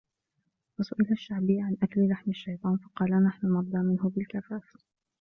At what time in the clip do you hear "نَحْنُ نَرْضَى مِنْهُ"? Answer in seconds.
3.23-4.09